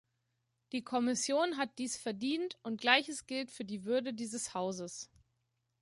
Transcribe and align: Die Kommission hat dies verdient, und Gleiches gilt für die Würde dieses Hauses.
Die 0.71 0.83
Kommission 0.83 1.57
hat 1.57 1.77
dies 1.77 1.95
verdient, 1.95 2.57
und 2.63 2.81
Gleiches 2.81 3.27
gilt 3.27 3.51
für 3.51 3.65
die 3.65 3.85
Würde 3.85 4.15
dieses 4.15 4.55
Hauses. 4.55 5.11